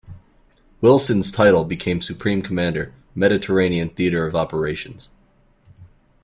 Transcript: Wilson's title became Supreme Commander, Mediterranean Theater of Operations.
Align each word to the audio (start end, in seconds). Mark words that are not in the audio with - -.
Wilson's 0.81 1.31
title 1.31 1.63
became 1.63 2.01
Supreme 2.01 2.41
Commander, 2.41 2.91
Mediterranean 3.13 3.89
Theater 3.89 4.25
of 4.25 4.33
Operations. 4.35 5.11